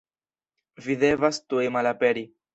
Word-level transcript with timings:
Vi 0.85 0.95
devas 1.03 1.41
tuj 1.53 1.63
malaperi. 1.79 2.27